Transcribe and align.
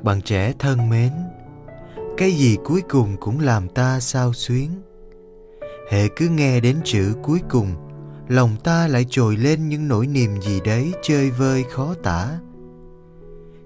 Các 0.00 0.04
bạn 0.04 0.20
trẻ 0.20 0.52
thân 0.58 0.90
mến, 0.90 1.12
cái 2.16 2.32
gì 2.32 2.56
cuối 2.64 2.82
cùng 2.88 3.16
cũng 3.20 3.40
làm 3.40 3.68
ta 3.68 4.00
sao 4.00 4.32
xuyến. 4.32 4.70
Hệ 5.90 6.08
cứ 6.16 6.28
nghe 6.28 6.60
đến 6.60 6.76
chữ 6.84 7.14
cuối 7.22 7.40
cùng, 7.50 7.74
lòng 8.28 8.56
ta 8.64 8.88
lại 8.88 9.06
trồi 9.10 9.36
lên 9.36 9.68
những 9.68 9.88
nỗi 9.88 10.06
niềm 10.06 10.40
gì 10.40 10.60
đấy 10.64 10.92
chơi 11.02 11.30
vơi 11.30 11.64
khó 11.70 11.94
tả. 12.02 12.38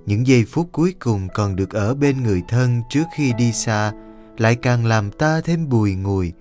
Những 0.07 0.27
giây 0.27 0.45
phút 0.45 0.69
cuối 0.73 0.95
cùng 0.99 1.29
còn 1.35 1.57
được 1.57 1.71
ở 1.71 1.95
bên 1.95 2.23
người 2.23 2.43
thân 2.49 2.83
trước 2.91 3.05
khi 3.17 3.33
đi 3.33 3.53
xa 3.53 3.93
lại 4.39 4.55
càng 4.55 4.87
làm 4.87 5.11
ta 5.11 5.41
thêm 5.41 5.69
bùi 5.69 5.95
ngùi, 5.95 6.33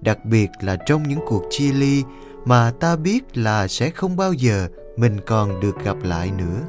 đặc 0.00 0.24
biệt 0.24 0.50
là 0.60 0.76
trong 0.86 1.02
những 1.02 1.20
cuộc 1.26 1.42
chia 1.50 1.72
ly 1.72 2.04
mà 2.44 2.72
ta 2.80 2.96
biết 2.96 3.38
là 3.38 3.68
sẽ 3.68 3.90
không 3.90 4.16
bao 4.16 4.32
giờ 4.32 4.68
mình 4.96 5.16
còn 5.26 5.60
được 5.60 5.84
gặp 5.84 5.96
lại 6.02 6.30
nữa. 6.38 6.62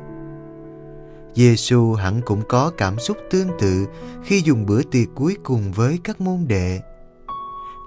Giêsu 1.38 1.94
hẳn 1.94 2.22
cũng 2.26 2.42
có 2.50 2.72
cảm 2.78 3.00
xúc 3.00 3.18
tương 3.30 3.50
tự 3.60 3.88
khi 4.24 4.42
dùng 4.42 4.66
bữa 4.66 4.82
tiệc 4.84 5.08
cuối 5.16 5.38
cùng 5.44 5.72
với 5.72 6.00
các 6.04 6.22
môn 6.22 6.48
đệ. 6.48 6.80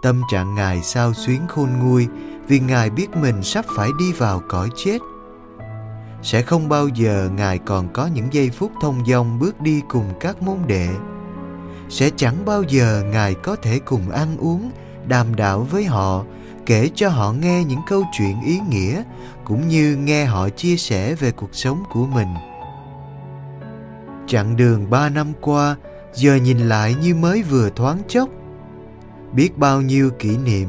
Tâm 0.02 0.22
trạng 0.32 0.54
Ngài 0.54 0.82
sao 0.82 1.14
xuyến 1.14 1.40
khôn 1.48 1.68
nguôi 1.82 2.06
vì 2.48 2.60
Ngài 2.60 2.90
biết 2.90 3.16
mình 3.16 3.42
sắp 3.42 3.64
phải 3.76 3.88
đi 3.98 4.12
vào 4.12 4.42
cõi 4.48 4.68
chết. 4.76 4.98
Sẽ 6.22 6.42
không 6.42 6.68
bao 6.68 6.88
giờ 6.88 7.30
Ngài 7.36 7.58
còn 7.58 7.92
có 7.92 8.06
những 8.06 8.28
giây 8.32 8.50
phút 8.50 8.72
thông 8.80 9.06
dong 9.06 9.38
bước 9.38 9.60
đi 9.60 9.82
cùng 9.88 10.12
các 10.20 10.42
môn 10.42 10.58
đệ. 10.66 10.88
Sẽ 11.88 12.10
chẳng 12.16 12.44
bao 12.44 12.62
giờ 12.62 13.02
Ngài 13.12 13.34
có 13.34 13.56
thể 13.56 13.78
cùng 13.78 14.10
ăn 14.10 14.36
uống, 14.36 14.70
đàm 15.08 15.34
đạo 15.34 15.66
với 15.70 15.84
họ, 15.84 16.24
kể 16.66 16.90
cho 16.94 17.08
họ 17.08 17.32
nghe 17.32 17.64
những 17.64 17.80
câu 17.88 18.04
chuyện 18.18 18.40
ý 18.46 18.60
nghĩa 18.68 19.02
cũng 19.44 19.68
như 19.68 19.96
nghe 19.96 20.24
họ 20.24 20.48
chia 20.48 20.76
sẻ 20.76 21.14
về 21.14 21.30
cuộc 21.30 21.54
sống 21.54 21.82
của 21.92 22.06
mình 22.06 22.28
Chặng 24.30 24.56
đường 24.56 24.90
ba 24.90 25.08
năm 25.08 25.32
qua 25.40 25.76
giờ 26.14 26.34
nhìn 26.34 26.58
lại 26.58 26.96
như 27.02 27.14
mới 27.14 27.42
vừa 27.42 27.70
thoáng 27.70 27.98
chốc. 28.08 28.28
Biết 29.32 29.58
bao 29.58 29.82
nhiêu 29.82 30.10
kỷ 30.18 30.36
niệm, 30.36 30.68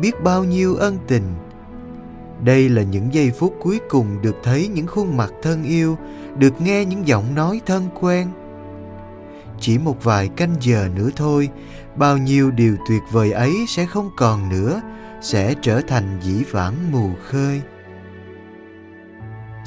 biết 0.00 0.22
bao 0.22 0.44
nhiêu 0.44 0.74
ân 0.74 0.98
tình. 1.08 1.22
Đây 2.44 2.68
là 2.68 2.82
những 2.82 3.14
giây 3.14 3.30
phút 3.30 3.54
cuối 3.60 3.80
cùng 3.88 4.22
được 4.22 4.36
thấy 4.42 4.68
những 4.68 4.86
khuôn 4.86 5.16
mặt 5.16 5.32
thân 5.42 5.64
yêu, 5.64 5.98
được 6.38 6.60
nghe 6.60 6.84
những 6.84 7.06
giọng 7.06 7.34
nói 7.34 7.60
thân 7.66 7.88
quen. 8.00 8.28
Chỉ 9.60 9.78
một 9.78 10.04
vài 10.04 10.28
canh 10.28 10.54
giờ 10.60 10.88
nữa 10.94 11.10
thôi, 11.16 11.48
bao 11.96 12.18
nhiêu 12.18 12.50
điều 12.50 12.76
tuyệt 12.88 13.02
vời 13.10 13.32
ấy 13.32 13.52
sẽ 13.68 13.86
không 13.86 14.10
còn 14.16 14.48
nữa, 14.48 14.80
sẽ 15.22 15.54
trở 15.62 15.80
thành 15.80 16.20
dĩ 16.22 16.44
vãng 16.50 16.92
mù 16.92 17.10
khơi. 17.24 17.60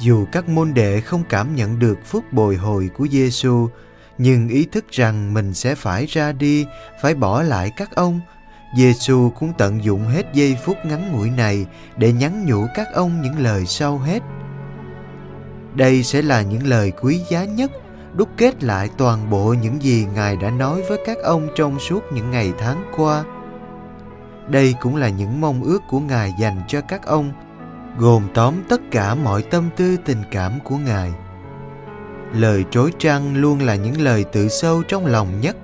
Dù 0.00 0.26
các 0.32 0.48
môn 0.48 0.74
đệ 0.74 1.00
không 1.00 1.22
cảm 1.28 1.56
nhận 1.56 1.78
được 1.78 1.98
phút 2.04 2.32
bồi 2.32 2.56
hồi 2.56 2.90
của 2.96 3.06
Giêsu, 3.10 3.68
nhưng 4.18 4.48
ý 4.48 4.66
thức 4.72 4.84
rằng 4.90 5.34
mình 5.34 5.54
sẽ 5.54 5.74
phải 5.74 6.06
ra 6.06 6.32
đi, 6.32 6.66
phải 7.02 7.14
bỏ 7.14 7.42
lại 7.42 7.70
các 7.76 7.94
ông, 7.94 8.20
Giêsu 8.76 9.30
cũng 9.38 9.52
tận 9.58 9.84
dụng 9.84 10.04
hết 10.04 10.26
giây 10.34 10.56
phút 10.64 10.76
ngắn 10.84 11.12
ngủi 11.12 11.30
này 11.30 11.66
để 11.96 12.12
nhắn 12.12 12.46
nhủ 12.46 12.66
các 12.74 12.88
ông 12.94 13.22
những 13.22 13.38
lời 13.38 13.66
sau 13.66 13.98
hết. 13.98 14.22
Đây 15.74 16.02
sẽ 16.02 16.22
là 16.22 16.42
những 16.42 16.66
lời 16.66 16.92
quý 17.02 17.20
giá 17.30 17.44
nhất, 17.44 17.70
đúc 18.14 18.28
kết 18.36 18.64
lại 18.64 18.90
toàn 18.98 19.30
bộ 19.30 19.54
những 19.62 19.82
gì 19.82 20.06
Ngài 20.14 20.36
đã 20.36 20.50
nói 20.50 20.82
với 20.88 20.98
các 21.06 21.18
ông 21.18 21.48
trong 21.56 21.78
suốt 21.78 22.00
những 22.12 22.30
ngày 22.30 22.52
tháng 22.58 22.92
qua. 22.96 23.24
Đây 24.48 24.74
cũng 24.80 24.96
là 24.96 25.08
những 25.08 25.40
mong 25.40 25.62
ước 25.62 25.82
của 25.88 26.00
Ngài 26.00 26.32
dành 26.40 26.62
cho 26.68 26.80
các 26.80 27.06
ông 27.06 27.32
gồm 27.98 28.22
tóm 28.34 28.54
tất 28.68 28.80
cả 28.90 29.14
mọi 29.14 29.42
tâm 29.42 29.64
tư, 29.76 29.96
tình 30.04 30.22
cảm 30.30 30.52
của 30.64 30.76
ngài. 30.76 31.12
Lời 32.32 32.64
trối 32.70 32.92
trăng 32.98 33.36
luôn 33.36 33.60
là 33.60 33.74
những 33.74 34.00
lời 34.00 34.24
tự 34.24 34.48
sâu 34.48 34.82
trong 34.88 35.06
lòng 35.06 35.40
nhất. 35.40 35.56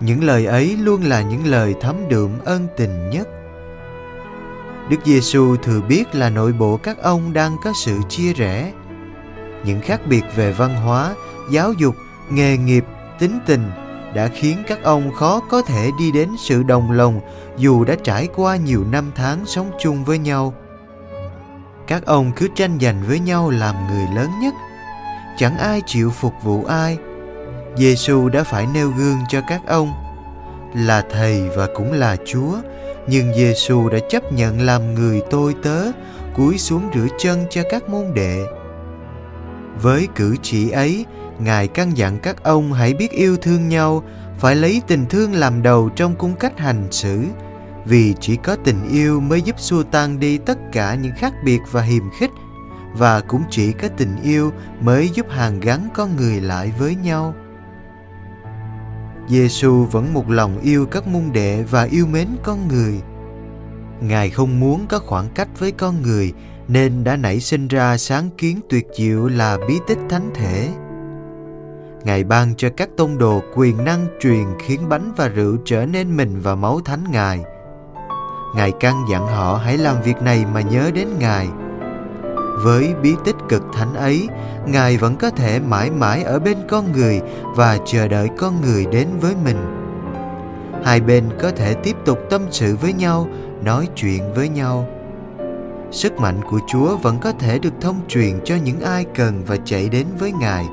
Những 0.00 0.24
lời 0.24 0.46
ấy 0.46 0.76
luôn 0.76 1.02
là 1.02 1.22
những 1.22 1.46
lời 1.46 1.74
thấm 1.80 1.96
đượm 2.08 2.30
ân 2.44 2.66
tình 2.76 3.10
nhất. 3.10 3.28
Đức 4.90 4.96
giêsu 5.04 5.56
thừa 5.56 5.80
biết 5.80 6.14
là 6.14 6.30
nội 6.30 6.52
bộ 6.52 6.76
các 6.76 6.98
ông 6.98 7.32
đang 7.32 7.56
có 7.64 7.72
sự 7.74 7.98
chia 8.08 8.32
rẽ. 8.32 8.72
Những 9.64 9.80
khác 9.80 10.00
biệt 10.06 10.22
về 10.36 10.52
văn 10.52 10.74
hóa, 10.74 11.14
giáo 11.50 11.72
dục, 11.72 11.94
nghề 12.30 12.56
nghiệp, 12.56 12.84
tính 13.18 13.38
tình 13.46 13.70
đã 14.14 14.28
khiến 14.28 14.56
các 14.66 14.82
ông 14.82 15.14
khó 15.14 15.40
có 15.40 15.62
thể 15.62 15.90
đi 15.98 16.12
đến 16.12 16.28
sự 16.38 16.62
đồng 16.62 16.90
lòng 16.90 17.20
dù 17.56 17.84
đã 17.84 17.96
trải 18.04 18.28
qua 18.34 18.56
nhiều 18.56 18.84
năm 18.90 19.10
tháng 19.14 19.46
sống 19.46 19.70
chung 19.80 20.04
với 20.04 20.18
nhau 20.18 20.54
các 21.90 22.06
ông 22.06 22.32
cứ 22.36 22.48
tranh 22.54 22.78
giành 22.80 23.02
với 23.06 23.18
nhau 23.18 23.50
làm 23.50 23.74
người 23.86 24.06
lớn 24.14 24.30
nhất. 24.42 24.54
Chẳng 25.36 25.58
ai 25.58 25.82
chịu 25.86 26.10
phục 26.10 26.34
vụ 26.42 26.64
ai. 26.64 26.98
Giêsu 27.76 28.28
đã 28.28 28.44
phải 28.44 28.66
nêu 28.74 28.90
gương 28.90 29.18
cho 29.28 29.40
các 29.48 29.60
ông, 29.66 29.92
là 30.74 31.04
thầy 31.10 31.48
và 31.48 31.66
cũng 31.74 31.92
là 31.92 32.16
Chúa. 32.26 32.58
Nhưng 33.06 33.34
Giêsu 33.34 33.88
đã 33.88 33.98
chấp 34.10 34.32
nhận 34.32 34.60
làm 34.60 34.94
người 34.94 35.22
tôi 35.30 35.54
tớ, 35.62 35.84
cúi 36.36 36.58
xuống 36.58 36.90
rửa 36.94 37.06
chân 37.18 37.44
cho 37.50 37.62
các 37.70 37.88
môn 37.88 38.14
đệ. 38.14 38.42
Với 39.82 40.08
cử 40.16 40.36
chỉ 40.42 40.70
ấy, 40.70 41.06
ngài 41.38 41.68
căn 41.68 41.96
dặn 41.96 42.18
các 42.18 42.42
ông 42.42 42.72
hãy 42.72 42.94
biết 42.94 43.10
yêu 43.10 43.36
thương 43.36 43.68
nhau, 43.68 44.02
phải 44.38 44.56
lấy 44.56 44.82
tình 44.86 45.06
thương 45.06 45.34
làm 45.34 45.62
đầu 45.62 45.88
trong 45.96 46.14
cung 46.14 46.34
cách 46.34 46.58
hành 46.58 46.88
xử 46.90 47.24
vì 47.90 48.14
chỉ 48.20 48.36
có 48.36 48.56
tình 48.64 48.88
yêu 48.90 49.20
mới 49.20 49.42
giúp 49.42 49.60
xua 49.60 49.82
tan 49.82 50.20
đi 50.20 50.38
tất 50.38 50.58
cả 50.72 50.94
những 50.94 51.12
khác 51.16 51.34
biệt 51.44 51.60
và 51.70 51.82
hiềm 51.82 52.10
khích, 52.18 52.30
và 52.92 53.20
cũng 53.20 53.42
chỉ 53.50 53.72
có 53.72 53.88
tình 53.96 54.16
yêu 54.22 54.52
mới 54.80 55.08
giúp 55.08 55.26
hàn 55.30 55.60
gắn 55.60 55.88
con 55.94 56.16
người 56.16 56.40
lại 56.40 56.72
với 56.78 56.94
nhau. 56.94 57.34
Giêsu 59.28 59.84
vẫn 59.84 60.14
một 60.14 60.30
lòng 60.30 60.60
yêu 60.62 60.86
các 60.86 61.06
môn 61.06 61.22
đệ 61.32 61.62
và 61.70 61.82
yêu 61.82 62.06
mến 62.06 62.28
con 62.42 62.68
người. 62.68 63.00
Ngài 64.00 64.30
không 64.30 64.60
muốn 64.60 64.86
có 64.88 64.98
khoảng 64.98 65.28
cách 65.34 65.48
với 65.58 65.72
con 65.72 66.02
người, 66.02 66.32
nên 66.68 67.04
đã 67.04 67.16
nảy 67.16 67.40
sinh 67.40 67.68
ra 67.68 67.96
sáng 67.98 68.30
kiến 68.38 68.60
tuyệt 68.68 68.86
diệu 68.96 69.28
là 69.28 69.58
bí 69.68 69.78
tích 69.86 69.98
thánh 70.08 70.30
thể. 70.34 70.68
Ngài 72.04 72.24
ban 72.24 72.54
cho 72.56 72.68
các 72.76 72.88
tông 72.96 73.18
đồ 73.18 73.42
quyền 73.54 73.84
năng 73.84 74.06
truyền 74.20 74.44
khiến 74.58 74.88
bánh 74.88 75.12
và 75.16 75.28
rượu 75.28 75.56
trở 75.64 75.86
nên 75.86 76.16
mình 76.16 76.40
và 76.40 76.54
máu 76.54 76.80
thánh 76.80 77.04
Ngài– 77.10 77.44
Ngài 78.54 78.72
căn 78.72 79.04
dặn 79.10 79.26
họ 79.26 79.60
hãy 79.64 79.78
làm 79.78 80.02
việc 80.02 80.22
này 80.22 80.44
mà 80.54 80.60
nhớ 80.60 80.90
đến 80.94 81.08
Ngài. 81.18 81.48
Với 82.64 82.94
bí 83.02 83.14
tích 83.24 83.36
cực 83.48 83.62
thánh 83.72 83.94
ấy, 83.94 84.28
Ngài 84.66 84.96
vẫn 84.96 85.16
có 85.16 85.30
thể 85.30 85.60
mãi 85.60 85.90
mãi 85.90 86.22
ở 86.22 86.38
bên 86.38 86.56
con 86.68 86.92
người 86.92 87.20
và 87.56 87.78
chờ 87.86 88.08
đợi 88.08 88.28
con 88.38 88.60
người 88.60 88.86
đến 88.86 89.08
với 89.20 89.34
mình. 89.44 89.56
Hai 90.84 91.00
bên 91.00 91.24
có 91.42 91.50
thể 91.50 91.74
tiếp 91.74 91.96
tục 92.04 92.18
tâm 92.30 92.42
sự 92.50 92.76
với 92.76 92.92
nhau, 92.92 93.28
nói 93.64 93.88
chuyện 93.94 94.34
với 94.34 94.48
nhau. 94.48 94.86
Sức 95.90 96.12
mạnh 96.18 96.40
của 96.50 96.60
Chúa 96.68 96.96
vẫn 96.96 97.18
có 97.18 97.32
thể 97.32 97.58
được 97.58 97.74
thông 97.80 98.00
truyền 98.08 98.40
cho 98.44 98.54
những 98.64 98.80
ai 98.80 99.04
cần 99.14 99.42
và 99.46 99.56
chạy 99.64 99.88
đến 99.88 100.06
với 100.18 100.32
Ngài. 100.32 100.66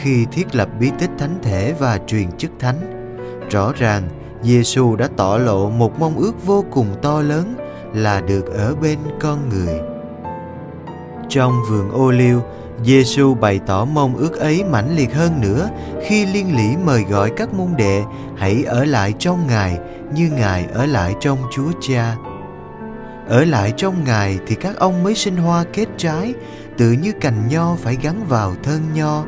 khi 0.00 0.26
thiết 0.32 0.54
lập 0.54 0.68
bí 0.80 0.90
tích 0.98 1.10
thánh 1.18 1.38
thể 1.42 1.74
và 1.78 1.98
truyền 2.06 2.32
chức 2.32 2.50
thánh. 2.58 2.76
Rõ 3.50 3.72
ràng, 3.78 4.02
Giêsu 4.42 4.96
đã 4.96 5.08
tỏ 5.16 5.38
lộ 5.38 5.70
một 5.70 6.00
mong 6.00 6.16
ước 6.16 6.46
vô 6.46 6.64
cùng 6.70 6.86
to 7.02 7.22
lớn 7.22 7.54
là 7.94 8.20
được 8.20 8.46
ở 8.54 8.74
bên 8.82 8.98
con 9.20 9.48
người. 9.48 9.80
Trong 11.28 11.52
vườn 11.70 11.90
ô 11.90 12.10
liu, 12.10 12.40
Giêsu 12.84 13.34
bày 13.34 13.60
tỏ 13.66 13.84
mong 13.84 14.16
ước 14.16 14.36
ấy 14.36 14.64
mãnh 14.64 14.96
liệt 14.96 15.14
hơn 15.14 15.40
nữa 15.40 15.68
khi 16.06 16.26
liên 16.26 16.56
lỉ 16.56 16.76
mời 16.84 17.04
gọi 17.10 17.30
các 17.36 17.54
môn 17.54 17.68
đệ 17.76 18.02
hãy 18.36 18.64
ở 18.64 18.84
lại 18.84 19.14
trong 19.18 19.46
Ngài 19.46 19.78
như 20.14 20.30
Ngài 20.30 20.66
ở 20.74 20.86
lại 20.86 21.14
trong 21.20 21.38
Chúa 21.52 21.72
Cha. 21.80 22.16
Ở 23.28 23.44
lại 23.44 23.72
trong 23.76 24.04
Ngài 24.04 24.38
thì 24.46 24.54
các 24.54 24.76
ông 24.76 25.02
mới 25.02 25.14
sinh 25.14 25.36
hoa 25.36 25.64
kết 25.72 25.88
trái, 25.96 26.34
tự 26.78 26.92
như 26.92 27.12
cành 27.20 27.48
nho 27.48 27.76
phải 27.76 27.98
gắn 28.02 28.26
vào 28.28 28.52
thân 28.62 28.80
nho. 28.94 29.24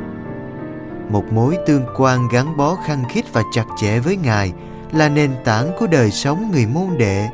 Một 1.11 1.25
mối 1.33 1.57
tương 1.67 1.87
quan 1.97 2.29
gắn 2.33 2.57
bó 2.57 2.77
khăng 2.87 3.05
khít 3.09 3.25
và 3.33 3.43
chặt 3.53 3.65
chẽ 3.81 3.99
với 3.99 4.17
Ngài 4.17 4.53
là 4.93 5.09
nền 5.09 5.31
tảng 5.45 5.73
của 5.79 5.87
đời 5.87 6.11
sống 6.11 6.51
người 6.53 6.67
môn 6.67 6.99
đệ 6.99 7.29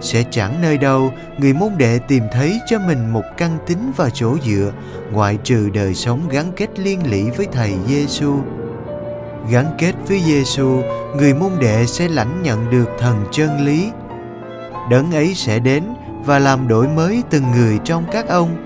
sẽ 0.00 0.24
chẳng 0.30 0.62
nơi 0.62 0.78
đâu 0.78 1.12
người 1.38 1.52
môn 1.52 1.72
đệ 1.78 1.98
tìm 1.98 2.22
thấy 2.32 2.60
cho 2.66 2.78
mình 2.78 3.12
một 3.12 3.24
căn 3.36 3.58
tính 3.66 3.92
và 3.96 4.10
chỗ 4.10 4.36
dựa 4.44 4.72
ngoại 5.12 5.38
trừ 5.44 5.70
đời 5.74 5.94
sống 5.94 6.20
gắn 6.30 6.52
kết 6.56 6.78
liên 6.78 7.10
lỉ 7.10 7.30
với 7.30 7.46
thầy 7.52 7.74
Giêsu. 7.86 8.34
Gắn 9.50 9.66
kết 9.78 9.92
với 10.08 10.20
Giêsu, 10.20 10.82
người 11.16 11.34
môn 11.34 11.52
đệ 11.60 11.86
sẽ 11.86 12.08
lãnh 12.08 12.42
nhận 12.42 12.70
được 12.70 12.88
thần 12.98 13.24
chân 13.32 13.66
lý. 13.66 13.90
Đấng 14.90 15.12
ấy 15.12 15.34
sẽ 15.34 15.58
đến 15.58 15.84
và 16.24 16.38
làm 16.38 16.68
đổi 16.68 16.88
mới 16.88 17.22
từng 17.30 17.44
người 17.56 17.78
trong 17.84 18.04
các 18.12 18.28
ông. 18.28 18.56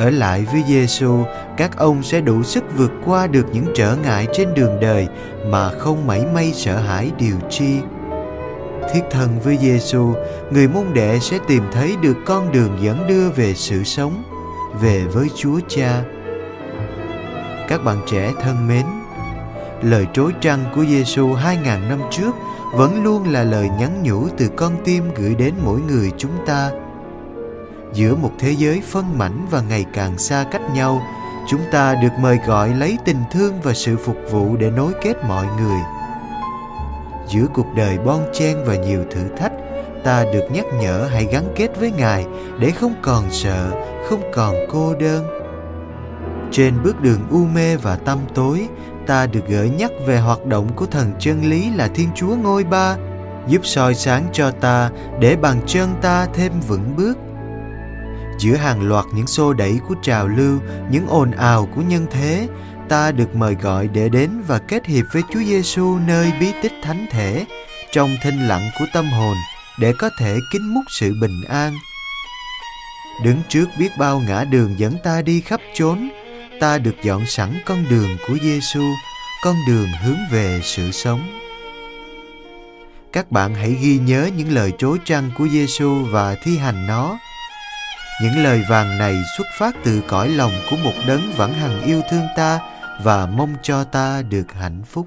Ở 0.00 0.10
lại 0.10 0.46
với 0.52 0.64
Giêsu, 0.68 1.24
các 1.56 1.76
ông 1.76 2.02
sẽ 2.02 2.20
đủ 2.20 2.42
sức 2.42 2.64
vượt 2.76 2.92
qua 3.04 3.26
được 3.26 3.46
những 3.52 3.66
trở 3.74 3.96
ngại 3.96 4.26
trên 4.32 4.54
đường 4.54 4.80
đời 4.80 5.08
mà 5.46 5.70
không 5.70 6.06
mảy 6.06 6.26
may 6.34 6.52
sợ 6.52 6.76
hãi 6.76 7.10
điều 7.18 7.36
chi 7.50 7.80
thiết 8.92 9.00
thân 9.10 9.40
với 9.44 9.56
Giêsu, 9.56 10.14
người 10.50 10.68
môn 10.68 10.84
đệ 10.94 11.18
sẽ 11.20 11.38
tìm 11.48 11.62
thấy 11.72 11.96
được 12.02 12.16
con 12.26 12.52
đường 12.52 12.78
dẫn 12.82 13.06
đưa 13.08 13.30
về 13.30 13.54
sự 13.54 13.84
sống, 13.84 14.22
về 14.80 15.04
với 15.04 15.28
Chúa 15.36 15.60
Cha. 15.68 16.02
Các 17.68 17.84
bạn 17.84 17.96
trẻ 18.10 18.32
thân 18.40 18.68
mến, 18.68 18.86
lời 19.82 20.06
trối 20.12 20.32
trăng 20.40 20.64
của 20.74 20.84
Giêsu 20.84 21.32
2000 21.32 21.88
năm 21.88 22.00
trước 22.10 22.30
vẫn 22.72 23.04
luôn 23.04 23.32
là 23.32 23.44
lời 23.44 23.68
nhắn 23.78 24.02
nhủ 24.02 24.28
từ 24.38 24.48
con 24.56 24.72
tim 24.84 25.04
gửi 25.16 25.34
đến 25.34 25.54
mỗi 25.64 25.80
người 25.80 26.10
chúng 26.18 26.46
ta. 26.46 26.70
Giữa 27.92 28.14
một 28.14 28.32
thế 28.38 28.50
giới 28.58 28.80
phân 28.80 29.18
mảnh 29.18 29.46
và 29.50 29.60
ngày 29.60 29.84
càng 29.92 30.18
xa 30.18 30.44
cách 30.50 30.62
nhau, 30.74 31.02
chúng 31.48 31.60
ta 31.72 31.94
được 31.94 32.12
mời 32.20 32.38
gọi 32.46 32.74
lấy 32.74 32.98
tình 33.04 33.22
thương 33.30 33.60
và 33.62 33.74
sự 33.74 33.96
phục 33.96 34.16
vụ 34.30 34.56
để 34.56 34.70
nối 34.70 34.92
kết 35.02 35.14
mọi 35.28 35.46
người. 35.60 35.80
Giữa 37.28 37.46
cuộc 37.54 37.66
đời 37.76 37.98
bon 37.98 38.22
chen 38.32 38.56
và 38.64 38.74
nhiều 38.74 39.04
thử 39.10 39.28
thách 39.36 39.52
ta 40.04 40.24
được 40.32 40.44
nhắc 40.52 40.64
nhở 40.80 41.08
hãy 41.12 41.26
gắn 41.32 41.44
kết 41.56 41.68
với 41.80 41.92
ngài 41.92 42.26
để 42.58 42.70
không 42.70 42.94
còn 43.02 43.24
sợ 43.30 43.70
không 44.08 44.22
còn 44.34 44.54
cô 44.70 44.94
đơn. 44.94 45.26
Trên 46.52 46.74
bước 46.82 47.00
đường 47.00 47.20
u 47.30 47.44
mê 47.54 47.76
và 47.76 47.96
tâm 47.96 48.18
tối 48.34 48.68
ta 49.06 49.26
được 49.26 49.48
gợi 49.48 49.70
nhắc 49.70 49.90
về 50.06 50.18
hoạt 50.18 50.46
động 50.46 50.68
của 50.76 50.86
thần 50.86 51.12
chân 51.18 51.44
lý 51.44 51.70
là 51.70 51.88
thiên 51.94 52.08
chúa 52.14 52.34
ngôi 52.36 52.64
ba 52.64 52.96
giúp 53.48 53.66
soi 53.66 53.94
sáng 53.94 54.26
cho 54.32 54.50
ta 54.50 54.90
để 55.20 55.36
bàn 55.36 55.60
chân 55.66 55.88
ta 56.02 56.26
thêm 56.34 56.52
vững 56.68 56.96
bước 56.96 57.18
giữa 58.40 58.56
hàng 58.56 58.88
loạt 58.88 59.04
những 59.14 59.26
xô 59.26 59.52
đẩy 59.52 59.80
của 59.88 59.94
trào 60.02 60.28
lưu 60.28 60.60
những 60.90 61.06
ồn 61.06 61.30
ào 61.30 61.68
của 61.74 61.82
nhân 61.82 62.06
thế 62.10 62.48
ta 62.88 63.12
được 63.12 63.36
mời 63.36 63.54
gọi 63.54 63.88
để 63.88 64.08
đến 64.08 64.30
và 64.46 64.58
kết 64.58 64.86
hiệp 64.86 65.04
với 65.12 65.22
Chúa 65.32 65.40
Giêsu 65.40 65.98
nơi 66.06 66.32
bí 66.40 66.52
tích 66.62 66.72
thánh 66.82 67.06
thể 67.10 67.46
trong 67.92 68.16
thinh 68.22 68.48
lặng 68.48 68.70
của 68.78 68.84
tâm 68.92 69.10
hồn 69.10 69.36
để 69.80 69.92
có 69.98 70.10
thể 70.18 70.38
kính 70.52 70.74
múc 70.74 70.84
sự 71.00 71.14
bình 71.20 71.44
an. 71.48 71.74
Đứng 73.24 73.42
trước 73.48 73.66
biết 73.78 73.88
bao 73.98 74.20
ngã 74.20 74.44
đường 74.44 74.78
dẫn 74.78 74.96
ta 75.04 75.22
đi 75.22 75.40
khắp 75.40 75.60
chốn, 75.74 76.10
ta 76.60 76.78
được 76.78 76.94
dọn 77.02 77.26
sẵn 77.26 77.58
con 77.66 77.84
đường 77.90 78.16
của 78.28 78.36
Giêsu, 78.42 78.82
con 79.44 79.54
đường 79.66 79.88
hướng 80.04 80.18
về 80.30 80.60
sự 80.64 80.90
sống. 80.90 81.40
Các 83.12 83.30
bạn 83.30 83.54
hãy 83.54 83.76
ghi 83.80 83.98
nhớ 83.98 84.30
những 84.36 84.52
lời 84.52 84.72
trối 84.78 84.98
trăng 85.04 85.30
của 85.38 85.48
Giêsu 85.48 86.04
và 86.10 86.34
thi 86.44 86.58
hành 86.58 86.86
nó. 86.86 87.18
Những 88.22 88.42
lời 88.42 88.62
vàng 88.68 88.98
này 88.98 89.16
xuất 89.36 89.46
phát 89.58 89.74
từ 89.84 90.02
cõi 90.08 90.28
lòng 90.28 90.52
của 90.70 90.76
một 90.76 90.92
đấng 91.06 91.32
vẫn 91.36 91.52
hằng 91.52 91.82
yêu 91.82 92.02
thương 92.10 92.26
ta 92.36 92.60
và 93.02 93.26
mong 93.26 93.54
cho 93.62 93.84
ta 93.84 94.22
được 94.22 94.46
hạnh 94.60 94.82
phúc. 94.84 95.06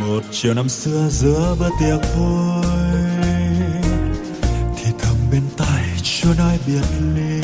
Một 0.00 0.22
chiều 0.30 0.54
năm 0.54 0.68
xưa 0.68 1.08
giữa 1.10 1.56
bữa 1.60 1.70
tiệc 1.80 2.16
vui, 2.16 2.64
thì 4.76 4.92
thầm 4.98 5.16
bên 5.32 5.42
tai 5.56 5.84
chưa 6.02 6.34
nói 6.38 6.58
biệt 6.66 6.84
ly 7.14 7.40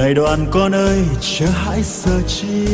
này 0.00 0.14
đoàn 0.14 0.46
con 0.50 0.74
ơi, 0.74 1.02
chớ 1.20 1.46
hãy 1.46 1.82
sợ 1.82 2.20
chi. 2.26 2.66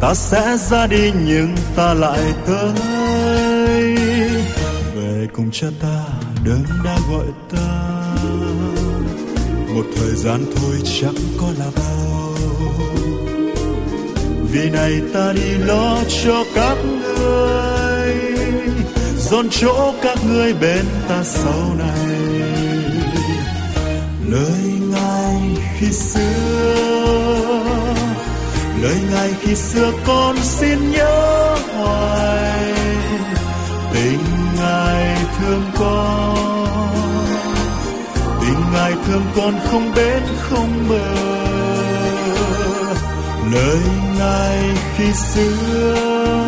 Ta 0.00 0.14
sẽ 0.14 0.56
ra 0.70 0.86
đi 0.86 1.12
nhưng 1.26 1.54
ta 1.76 1.94
lại 1.94 2.20
tới. 2.46 2.74
Về 4.94 5.26
cùng 5.32 5.50
cha 5.52 5.66
ta, 5.82 6.04
đấng 6.44 6.64
đã 6.84 6.98
gọi 7.10 7.26
ta. 7.52 8.02
Một 9.74 9.84
thời 9.96 10.14
gian 10.14 10.44
thôi 10.56 10.76
chẳng 11.00 11.14
có 11.40 11.46
là 11.58 11.66
bao. 11.76 12.34
Vì 14.52 14.70
này 14.70 14.92
ta 15.14 15.32
đi 15.32 15.50
lo 15.66 15.96
cho 16.24 16.44
các 16.54 16.76
người 16.84 18.14
dọn 19.18 19.48
chỗ 19.50 19.94
các 20.02 20.18
ngươi 20.28 20.54
bên 20.54 20.84
ta 21.08 21.22
sau 21.24 21.74
này. 21.78 22.08
Lời 24.28 24.79
khi 25.80 25.92
xưa. 25.92 27.64
Lời 28.82 28.96
ngài 29.12 29.30
khi 29.40 29.54
xưa 29.54 29.92
con 30.06 30.36
xin 30.42 30.90
nhớ 30.90 31.56
hoài. 31.76 32.72
Tình 33.94 34.20
ngài 34.58 35.16
thương 35.38 35.62
con. 35.78 36.88
Tình 38.40 38.60
ngài 38.72 38.92
thương 39.06 39.24
con 39.36 39.54
không 39.70 39.92
bến 39.94 40.22
không 40.40 40.88
bờ 40.88 41.30
lời 43.52 43.78
ngài 44.18 44.58
khi 44.96 45.12
xưa. 45.12 46.46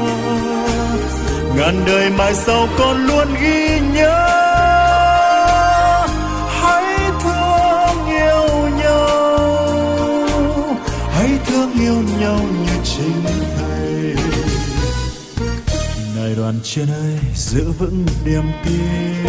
Ngàn 1.56 1.82
đời 1.86 2.10
mai 2.10 2.34
sau 2.34 2.68
con 2.78 3.06
luôn 3.06 3.26
ghi 3.42 3.80
nhớ. 3.94 4.41
Nhau 12.20 12.40
như 12.42 12.72
chính 12.84 13.22
thầy. 13.56 14.14
Này 16.16 16.34
đoàn 16.36 16.60
trên 16.62 16.88
ơi, 16.88 17.18
giữ 17.34 17.72
vững 17.78 18.06
niềm 18.24 18.44
tin. 18.64 19.26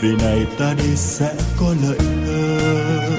Vì 0.00 0.16
này 0.16 0.46
ta 0.58 0.74
đi 0.78 0.96
sẽ 0.96 1.34
có 1.60 1.74
lợi 1.82 1.98
hơn. 2.26 3.12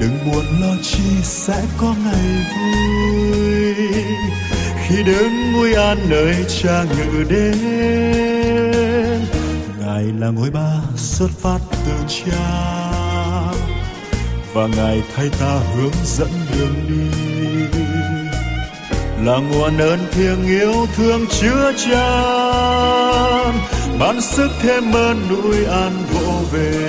Đừng 0.00 0.18
buồn 0.26 0.44
lo 0.60 0.74
chi, 0.82 1.02
sẽ 1.22 1.64
có 1.78 1.94
ngày 2.04 2.46
vui. 2.54 3.92
Khi 4.86 5.02
đứng 5.02 5.52
vui 5.54 5.74
an 5.74 5.98
nơi 6.08 6.34
cha 6.62 6.84
ngự 6.84 7.24
đến, 7.28 7.58
ngài 9.80 10.04
là 10.18 10.28
ngôi 10.28 10.50
ba 10.50 10.80
xuất 10.96 11.30
phát 11.42 11.58
từ 11.86 11.92
cha 12.08 12.88
và 14.58 14.66
ngài 14.76 15.02
thay 15.16 15.30
ta 15.40 15.60
hướng 15.74 15.92
dẫn 16.04 16.28
đường 16.52 16.74
đi. 16.88 17.10
Là 19.24 19.36
nguồn 19.36 19.78
ơn 19.78 19.98
thiêng 20.10 20.46
yêu 20.46 20.86
thương 20.96 21.26
chứa 21.40 21.72
chan 21.76 23.54
ban 24.00 24.20
sức 24.20 24.50
thêm 24.62 24.92
ơn 24.92 25.28
nuôi 25.28 25.64
an 25.64 25.92
vỗ 26.12 26.32
về. 26.52 26.80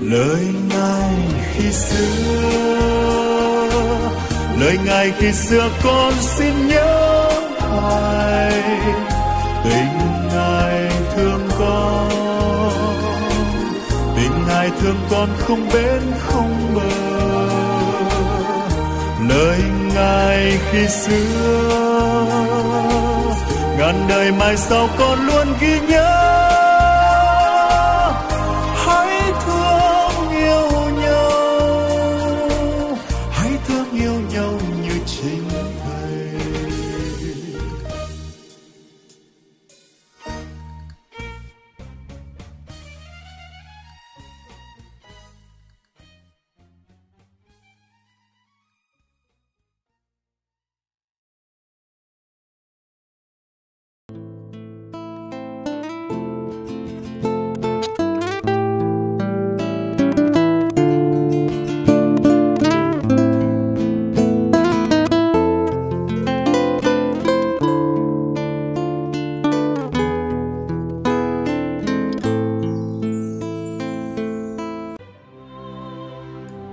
Lời 0.00 0.44
ngài 0.68 1.14
khi 1.52 1.72
xưa, 1.72 2.90
lời 4.60 4.78
ngài 4.84 5.12
khi 5.18 5.32
xưa 5.32 5.70
con 5.84 6.12
xin 6.20 6.68
nhớ 6.68 7.30
hoài 7.58 8.62
tình 9.64 10.25
ai 14.66 14.72
ngài 14.72 14.80
thương 14.80 14.96
con 15.10 15.28
không 15.38 15.68
bến, 15.72 16.02
không 16.18 16.74
bờ. 16.74 16.82
Lời 19.28 19.58
ngài 19.94 20.58
khi 20.70 20.86
xưa. 20.88 22.26
Ngàn 23.78 24.06
đời 24.08 24.32
mai 24.32 24.56
sau 24.56 24.88
con 24.98 25.26
luôn 25.26 25.46
ghi 25.60 25.80
nhớ. 25.88 26.65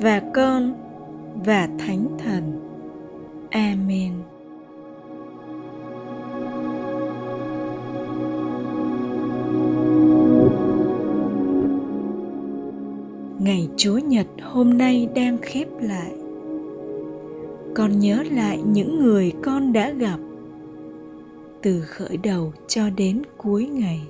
và 0.00 0.22
Con 0.34 0.72
và 1.44 1.68
Thánh 1.78 2.06
Thần. 2.18 2.60
Amen. 3.50 4.12
Ngày 13.38 13.68
Chúa 13.76 13.98
Nhật 13.98 14.26
hôm 14.42 14.78
nay 14.78 15.08
đang 15.14 15.38
khép 15.42 15.68
lại. 15.80 16.12
Con 17.74 17.98
nhớ 17.98 18.22
lại 18.30 18.62
những 18.66 19.02
người 19.02 19.32
con 19.42 19.72
đã 19.72 19.90
gặp 19.90 20.18
từ 21.62 21.80
khởi 21.80 22.16
đầu 22.16 22.52
cho 22.68 22.90
đến 22.90 23.22
cuối 23.36 23.66
ngày. 23.66 24.00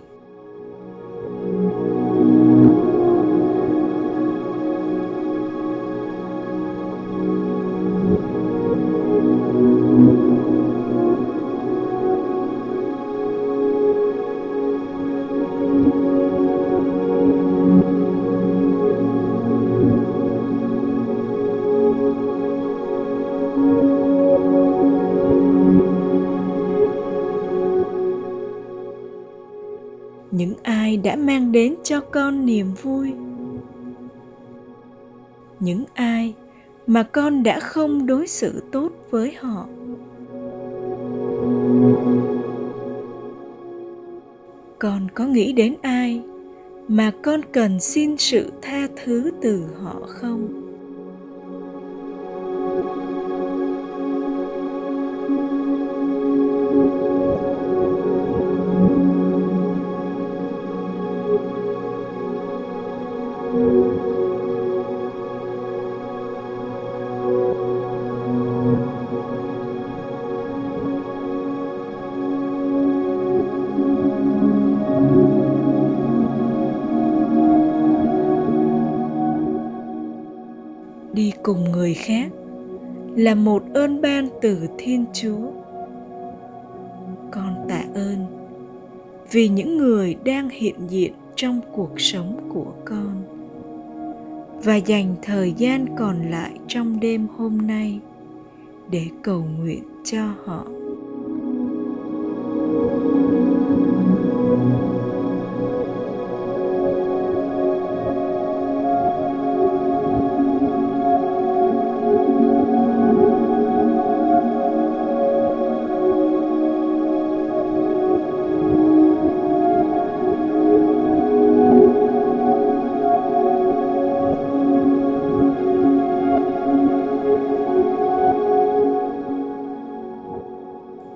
Đã 31.15 31.21
mang 31.21 31.53
đến 31.53 31.75
cho 31.83 32.01
con 32.01 32.47
niềm 32.47 32.67
vui. 32.83 33.13
Những 35.61 35.85
ai 35.95 36.35
mà 36.87 37.03
con 37.03 37.43
đã 37.43 37.61
không 37.61 38.07
đối 38.07 38.27
xử 38.27 38.63
tốt 38.73 38.93
với 39.11 39.33
họ, 39.33 39.67
con 44.79 45.09
có 45.15 45.27
nghĩ 45.27 45.53
đến 45.53 45.75
ai 45.83 46.23
mà 46.89 47.13
con 47.23 47.41
cần 47.53 47.81
xin 47.81 48.17
sự 48.17 48.53
tha 48.63 48.89
thứ 49.05 49.31
từ 49.43 49.63
họ 49.83 50.01
không? 50.07 50.64
Đi 81.15 81.33
cùng 81.43 81.73
người 81.73 81.95
khác 81.95 82.29
là 83.17 83.35
một 83.35 83.63
ơn 83.75 84.01
ban 84.01 84.29
từ 84.43 84.59
thiên 84.79 85.05
chúa. 85.13 85.51
Con 87.31 87.67
tạ 87.69 87.85
ơn 87.95 88.27
vì 89.31 89.49
những 89.49 89.77
người 89.77 90.17
đang 90.25 90.49
hiện 90.49 90.75
diện 90.89 91.13
trong 91.37 91.61
cuộc 91.73 92.01
sống 92.01 92.51
của 92.55 92.73
con 92.85 93.34
và 94.65 94.77
dành 94.77 95.15
thời 95.23 95.53
gian 95.57 95.87
còn 95.99 96.31
lại 96.31 96.59
trong 96.69 97.01
đêm 97.01 97.27
hôm 97.37 97.67
nay 97.67 98.01
để 98.91 99.07
cầu 99.23 99.45
nguyện 99.59 99.83
cho 100.05 100.35
họ. 100.45 100.65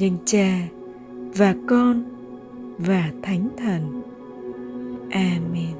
Danh 0.00 0.16
cha 0.24 0.68
và 1.36 1.54
con 1.68 2.02
và 2.78 3.10
thánh 3.22 3.48
thần. 3.56 4.02
Amen. 5.10 5.79